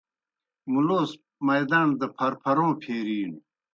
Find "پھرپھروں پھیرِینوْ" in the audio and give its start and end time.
2.15-3.39